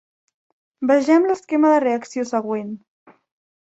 Vegem 0.91 1.27
l'esquema 1.31 1.73
de 1.75 1.85
reacció 1.85 2.25
següent. 2.33 2.77